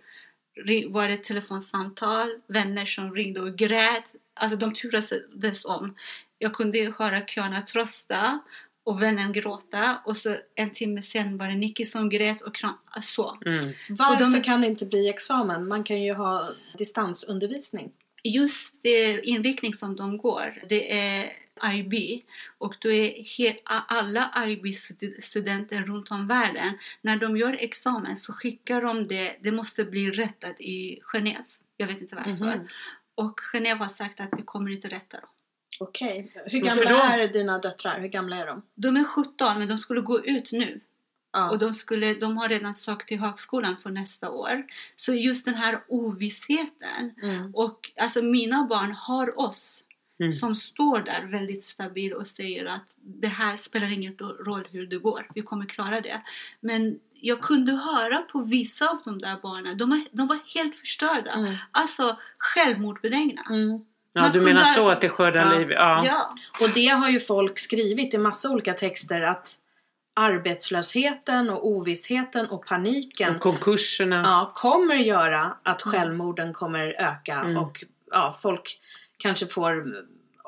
[0.88, 4.14] var det telefonsamtal, vänner som ringde och grät.
[4.34, 5.94] Alltså de turades om.
[6.38, 8.38] Jag kunde höra köerna trösta
[8.84, 12.74] och vännen gråta och så en timme sen var det Nicky som grät och kram,
[13.02, 13.38] så.
[13.46, 13.72] Mm.
[13.88, 15.68] Varför de- kan det inte bli examen?
[15.68, 17.92] Man kan ju ha distansundervisning.
[18.24, 21.32] Just det inriktning som de går, det är
[21.74, 22.22] IB
[22.58, 23.26] och då är
[23.64, 29.84] alla IB-studenter runt om världen, när de gör examen så skickar de det, det måste
[29.84, 31.56] bli rättat i Genève.
[31.76, 32.56] Jag vet inte varför.
[32.56, 32.68] Mhm.
[33.14, 35.28] Och Genève har sagt att vi kommer inte rätta dem.
[35.80, 36.30] Okej.
[36.46, 37.12] Hur Varför gamla då?
[37.22, 38.00] är dina döttrar?
[38.00, 38.62] Hur gamla är de?
[38.74, 40.80] De är 17 men de skulle gå ut nu.
[41.32, 41.50] Ja.
[41.50, 44.66] Och de, skulle, de har redan sökt till högskolan för nästa år.
[44.96, 47.14] Så just den här ovissheten.
[47.22, 47.54] Mm.
[47.54, 49.84] Och alltså mina barn har oss
[50.20, 50.32] Mm.
[50.32, 54.98] som står där väldigt stabil och säger att det här spelar ingen roll hur det
[54.98, 56.22] går, vi kommer klara det.
[56.60, 60.76] Men jag kunde höra på vissa av de där barnen, de, var- de var helt
[60.76, 61.32] förstörda.
[61.32, 61.54] Mm.
[61.72, 63.42] Alltså självmordbenägna.
[63.50, 63.84] Mm.
[64.12, 65.58] Ja, du menar så att det skördar Ja.
[65.58, 65.70] liv?
[65.70, 66.04] Ja.
[66.06, 66.34] Ja.
[66.60, 69.54] Och det har ju folk skrivit i massa olika texter att
[70.20, 74.22] arbetslösheten och ovissheten och paniken Och konkurserna.
[74.24, 77.56] ja, kommer göra att självmorden kommer öka Mm.
[77.56, 78.80] och ja, folk
[79.16, 79.84] kanske får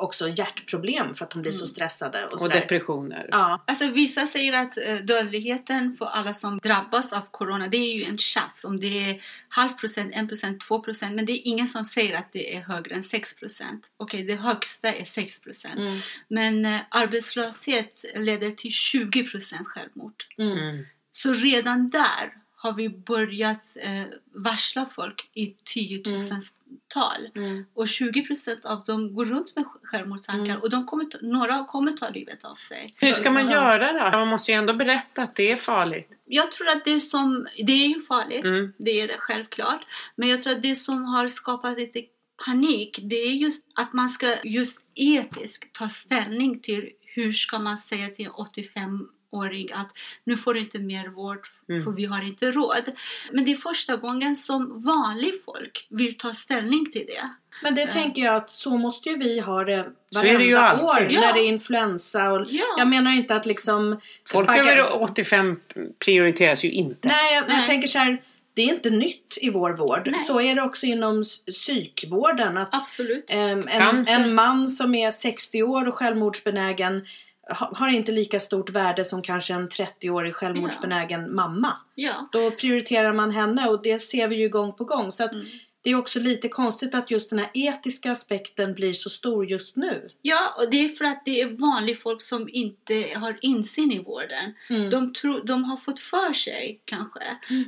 [0.02, 3.28] också hjärtproblem för att de blir så stressade och, Och depressioner.
[3.30, 7.94] Ja, Alltså vissa säger att eh, dödligheten för alla som drabbas av corona, det är
[7.96, 11.14] ju en tjafs om det är halv procent, en procent, två procent.
[11.14, 13.90] Men det är ingen som säger att det är högre än 6 procent.
[13.96, 15.78] Okej, det högsta är 6 procent.
[15.78, 20.24] mm, Men eh, arbetslöshet leder till 20 procent självmord.
[20.38, 20.84] mm, Mm.
[21.12, 27.30] Så redan där har vi börjat eh, varsla folk i tiotusental.
[27.34, 27.50] Mm.
[27.50, 27.64] Mm.
[27.74, 30.62] Och 20 procent av dem går runt med självmordstankar mm.
[30.62, 32.94] och de kommer ta, några kommer ta livet av sig.
[32.96, 34.18] Hur ska man liksom, göra då?
[34.18, 36.08] Man måste ju ändå berätta att det är farligt.
[36.24, 38.72] Jag tror att det som, det är ju farligt, mm.
[38.78, 39.86] det är det självklart.
[40.16, 42.02] Men jag tror att det som har skapat lite
[42.44, 47.78] panik, det är just att man ska just etiskt ta ställning till hur ska man
[47.78, 49.90] säga till 85 åring att
[50.24, 51.84] nu får du inte mer vård mm.
[51.84, 52.92] för vi har inte råd.
[53.32, 57.30] Men det är första gången som vanligt folk vill ta ställning till det.
[57.62, 57.88] Men det eh.
[57.88, 61.20] tänker jag att så måste ju vi ha det varenda det år ja.
[61.20, 62.32] när det är influensa.
[62.32, 62.74] Och ja.
[62.78, 64.00] Jag menar inte att liksom...
[64.28, 64.76] Folk baggar...
[64.76, 65.60] över 85
[66.04, 67.08] prioriteras ju inte.
[67.08, 67.56] Nej, jag, Nej.
[67.56, 68.22] jag tänker så här,
[68.54, 70.02] Det är inte nytt i vår vård.
[70.04, 70.24] Nej.
[70.26, 72.56] Så är det också inom psykvården.
[72.56, 73.30] Att, Absolut.
[73.30, 77.02] Eh, en, en man som är 60 år och självmordsbenägen
[77.50, 81.76] har inte lika stort värde som kanske en 30-årig självmordsbenägen mamma.
[81.94, 82.12] Ja.
[82.32, 85.12] Då prioriterar man henne och det ser vi ju gång på gång.
[85.12, 85.46] Så att Mm.
[85.82, 89.76] Det är också lite konstigt att just den här etiska aspekten blir så stor just
[89.76, 90.06] nu.
[90.22, 93.98] Ja, och det är för att det är vanligt folk som inte har insyn i
[93.98, 94.54] vården.
[94.70, 94.90] Mm.
[94.90, 97.20] De, tror, de har fått för sig kanske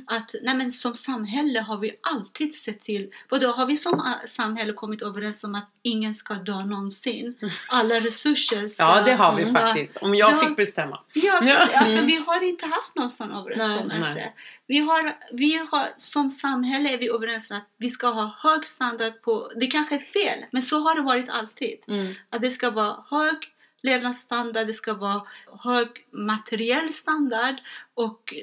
[0.07, 4.27] att nej men, som samhälle har vi alltid sett till, vadå har vi som äh,
[4.27, 7.35] samhälle kommit överens om att ingen ska dö någonsin?
[7.67, 8.83] Alla resurser ska...
[8.83, 9.53] Ja, det har vi Mm.
[9.53, 9.97] faktiskt.
[9.97, 10.37] Om jag Ja.
[10.47, 10.99] fick bestämma.
[11.13, 11.39] Ja, Ja.
[11.57, 11.75] precis.
[11.75, 12.07] alltså, Mm.
[12.07, 14.13] vi har inte haft någon sån överenskommelse.
[14.15, 14.33] Nej,
[14.67, 18.67] Vi, har, vi har, som samhälle är vi överens om att vi ska ha hög
[18.67, 21.77] standard på, det kanske är fel, men så har det varit alltid.
[21.87, 22.13] Mm.
[22.29, 23.35] Att det ska vara hög
[23.83, 25.21] levnadsstandard, det ska vara
[25.59, 27.55] hög materiell standard
[27.93, 28.33] och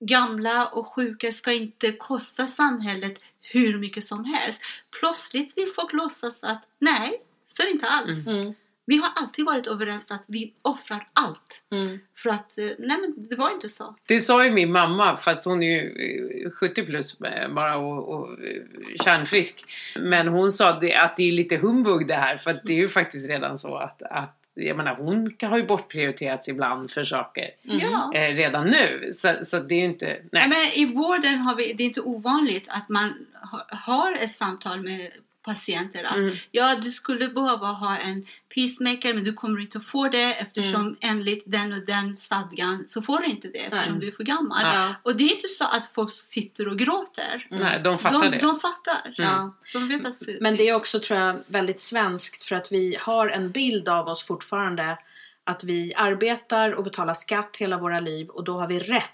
[0.00, 4.62] gamla och sjuka ska inte kosta samhället hur mycket som helst.
[5.00, 8.26] Plötsligt vill folk låtsas att nej, så är det inte alls.
[8.26, 8.54] Mm.
[8.86, 11.64] Vi har alltid varit överens att vi offrar allt.
[11.72, 11.98] Mm.
[12.16, 13.94] För att, eh, nej men det var inte så.
[14.06, 18.08] Det sa ju min mamma, fast hon är ju eh, 70 plus eh, bara och,
[18.08, 18.62] och eh,
[19.04, 19.64] kärnfrisk.
[19.96, 23.28] Men hon sa att det är lite humbug det här, för det är ju faktiskt
[23.28, 28.12] redan så att, att jag menar, hon har ju bortprioriterats ibland för saker Mm.
[28.14, 29.12] Eh, redan nu.
[29.14, 30.06] Så, så det är ju inte...
[30.32, 30.48] Nej.
[30.48, 34.80] Men I vården har vi, det är inte ovanligt att man ha, har ett samtal
[34.80, 35.10] med
[35.44, 36.34] patienter att Mm.
[36.50, 40.96] ja, du skulle behöva ha en pacemaker men du kommer inte få det eftersom Mm.
[41.00, 44.00] enligt den och den stadgan så får du inte det eftersom Nej.
[44.00, 44.62] du är för gammal.
[44.62, 44.94] Ja.
[45.02, 47.46] Och det är inte så att folk sitter och gråter.
[47.50, 48.38] Nej, de fattar de, det.
[48.38, 49.12] de fattar.
[49.16, 49.54] Ja.
[49.72, 53.28] De vet att, Men det är också tror jag väldigt svenskt för att vi har
[53.28, 54.98] en bild av oss fortfarande
[55.44, 59.10] att vi arbetar och betalar skatt hela våra liv och då har vi rätt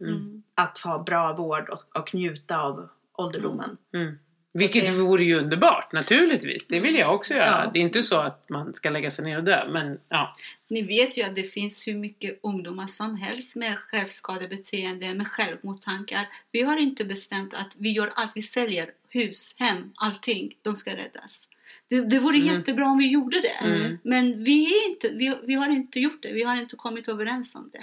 [0.00, 0.42] Mm.
[0.54, 3.76] att ha bra vård och, och njuta av ålderdomen.
[3.94, 4.18] Mm.
[4.54, 6.66] Så Vilket det- vore ju underbart, naturligtvis.
[6.66, 7.62] Det vill jag också göra.
[7.64, 7.70] Ja.
[7.72, 10.32] Det är inte så att man ska lägga sig ner och dö, men ja.
[10.68, 16.26] Ni vet ju att det finns hur mycket ungdomar som helst med självskadebeteende, med självmordstankar.
[16.52, 18.32] Vi har inte bestämt att vi gör allt.
[18.34, 20.54] Vi säljer hus, hem, allting.
[20.62, 21.48] De ska räddas.
[21.88, 22.48] Det, det vore Mm.
[22.54, 23.66] jättebra om vi gjorde det.
[23.66, 23.98] Mm.
[24.02, 26.32] Men vi, är inte, vi, vi har inte gjort det.
[26.32, 27.82] Vi har inte kommit överens om det.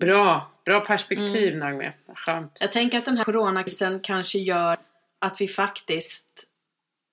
[0.00, 1.92] Bra, bra perspektiv Nagme.
[2.14, 2.58] Skönt.
[2.60, 4.76] Jag tänker att den här coronakrisen kanske gör
[5.22, 6.44] att vi faktiskt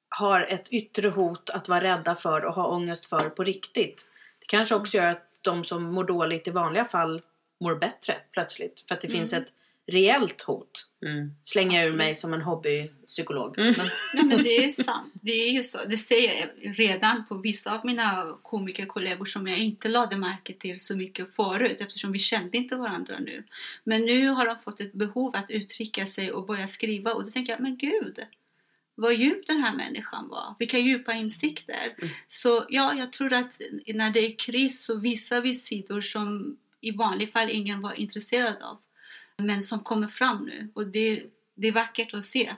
[0.10, 4.08] har ett yttre hot att vara rädda för och ha ångest för på riktigt.
[4.40, 7.22] Det kanske också gör att de som mår dåligt i vanliga fall
[7.64, 8.86] mår bättre plötsligt.
[8.88, 9.44] För att det finns Mm.
[9.44, 9.54] ett
[9.92, 10.86] reellt hot.
[11.06, 11.32] Mm.
[11.44, 13.60] Slänger jag ur mig som en hobbypsykolog.
[13.60, 13.74] Mm.
[13.78, 15.14] Men, Nej men det är sant.
[15.14, 15.80] Det är ju så.
[15.90, 20.80] Det ser jag redan på vissa av mina komikerkollegor som jag inte lade märke till
[20.80, 23.44] så mycket förut eftersom vi kände inte varandra nu.
[23.84, 27.32] Men nu har de fått ett behov att uttrycka sig och börja skriva och då
[27.32, 28.20] tänker jag, men gud!
[28.96, 30.56] Vad djup den här människan var.
[30.60, 31.96] Vilka djupa insikter.
[31.98, 32.14] Mm.
[32.30, 36.92] Så ja, jag tror att när det är kris så visar vi sidor som i
[36.92, 38.78] vanliga fall ingen var intresserad av.
[39.40, 41.24] Men som kommer fram nu och det,
[41.56, 42.52] det är vackert att se.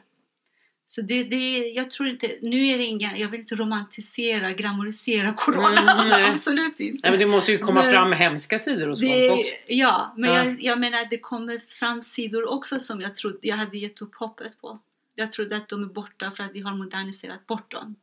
[0.88, 5.34] Så det, det, jag tror inte, nu är det inga, jag vill inte romantisera, glamorisera
[5.34, 6.02] corona.
[6.04, 6.32] Mm.
[6.32, 7.00] Absolut inte.
[7.04, 9.44] Nej, men det måste ju komma Men- fram hemska sidor hos folk Det, också.
[9.68, 10.44] ja, men Ja.
[10.46, 14.16] Jag, jag menar det kommer fram sidor också som jag trodde, jag hade gett upp
[14.16, 14.80] hoppet på.
[15.16, 17.96] Jag trodde att de är borta för att vi har moderniserat bort dem.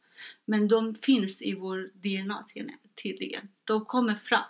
[0.45, 2.45] Men de finns i vår DNA
[3.03, 3.49] tydligen.
[3.65, 4.43] De kommer fram.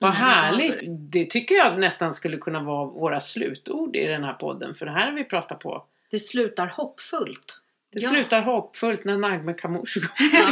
[0.00, 0.78] Vad härligt!
[1.12, 1.26] det.
[1.30, 4.74] Tycker jag nästan skulle kunna vara våra slutord i den här podden.
[4.74, 5.84] För det här har vi pratat på.
[6.10, 7.60] det slutar hoppfullt.
[7.92, 8.08] Det Ja.
[8.10, 10.10] slutar hoppfullt när Nagme Kamush går.
[10.32, 10.46] Ja.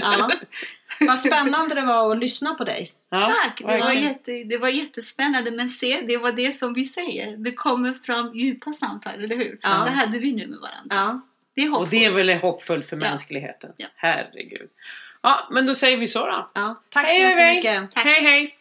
[0.00, 0.30] ja.
[1.00, 2.92] Vad spännande det var att lyssna på dig.
[3.10, 3.58] Ja, Tack!
[3.58, 5.50] Det var, jätte, det var jättespännande.
[5.50, 7.36] Men se, det var det som vi säger.
[7.36, 9.58] Det kommer fram djupa samtal, eller hur?
[9.62, 9.68] Ja.
[9.84, 10.96] Det hade vi nu med varandra.
[10.96, 11.20] Ja.
[11.54, 11.90] Det är Och hoppfullt.
[11.90, 13.00] det är väl hoppfullt för Ja.
[13.00, 13.72] mänskligheten.
[13.76, 13.86] Ja.
[13.96, 14.68] Herregud.
[15.24, 16.46] Ja, men då säger vi så då.
[16.54, 16.82] Ja.
[16.88, 17.56] Tack Hej, så hej, hej.
[17.56, 18.04] jättemycket.
[18.04, 18.54] Hej hej!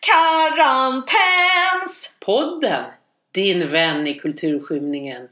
[0.00, 2.14] Karantäns!
[2.20, 2.84] Podden!
[3.32, 5.28] Din vän i kulturskymningen.